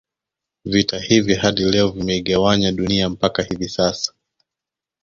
[0.65, 4.13] Vita hivi hadi leo vimeigawanya Dunia mpaka hivi sasa